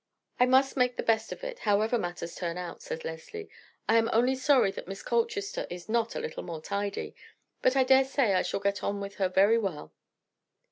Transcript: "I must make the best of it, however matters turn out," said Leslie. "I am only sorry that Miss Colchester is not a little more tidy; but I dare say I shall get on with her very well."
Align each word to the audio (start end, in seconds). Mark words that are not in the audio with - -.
"I 0.39 0.47
must 0.47 0.75
make 0.77 0.97
the 0.97 1.03
best 1.03 1.31
of 1.31 1.43
it, 1.43 1.59
however 1.59 1.99
matters 1.99 2.33
turn 2.33 2.57
out," 2.57 2.81
said 2.81 3.05
Leslie. 3.05 3.51
"I 3.87 3.97
am 3.97 4.09
only 4.11 4.33
sorry 4.33 4.71
that 4.71 4.87
Miss 4.87 5.03
Colchester 5.03 5.67
is 5.69 5.87
not 5.87 6.15
a 6.15 6.19
little 6.19 6.41
more 6.41 6.59
tidy; 6.59 7.15
but 7.61 7.75
I 7.75 7.83
dare 7.83 8.03
say 8.05 8.33
I 8.33 8.41
shall 8.41 8.61
get 8.61 8.81
on 8.83 8.99
with 8.99 9.17
her 9.17 9.29
very 9.29 9.59
well." 9.59 9.93